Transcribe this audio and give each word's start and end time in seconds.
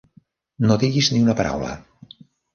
No 0.69 0.77
diguis 0.85 1.11
ni 1.13 1.21
una 1.27 1.37
paraula. 1.43 1.77